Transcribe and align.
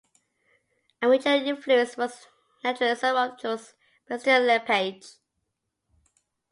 A 1.03 1.07
major 1.07 1.29
influence 1.29 1.95
was 1.95 2.21
the 2.21 2.27
Naturalism 2.71 3.15
of 3.15 3.37
Jules 3.37 3.75
Bastien-Lepage. 4.09 5.05